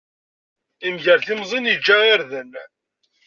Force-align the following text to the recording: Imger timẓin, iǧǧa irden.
Imger 0.87 1.19
timẓin, 1.27 1.71
iǧǧa 1.73 1.97
irden. 2.11 2.51